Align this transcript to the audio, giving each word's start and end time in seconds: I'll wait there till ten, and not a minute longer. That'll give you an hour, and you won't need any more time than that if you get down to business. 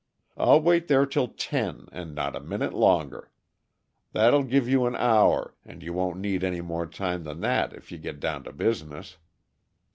I'll 0.35 0.59
wait 0.59 0.87
there 0.87 1.05
till 1.05 1.27
ten, 1.27 1.85
and 1.91 2.15
not 2.15 2.35
a 2.35 2.39
minute 2.39 2.73
longer. 2.73 3.29
That'll 4.13 4.41
give 4.41 4.67
you 4.67 4.87
an 4.87 4.95
hour, 4.95 5.53
and 5.63 5.83
you 5.83 5.93
won't 5.93 6.17
need 6.17 6.43
any 6.43 6.61
more 6.61 6.87
time 6.87 7.23
than 7.23 7.41
that 7.41 7.71
if 7.73 7.91
you 7.91 7.99
get 7.99 8.19
down 8.19 8.43
to 8.45 8.51
business. 8.51 9.17